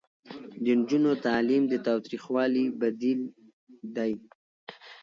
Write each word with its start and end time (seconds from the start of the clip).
د 0.63 0.65
نجونو 0.79 1.11
تعلیم 1.25 1.63
د 1.69 1.73
تاوتریخوالي 1.87 2.65
بدیل 2.79 3.19
دی. 3.95 4.11